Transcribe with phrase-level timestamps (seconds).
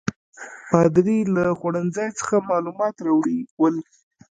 [0.69, 3.75] پادري له خوړنځای څخه معلومات راوړي ول.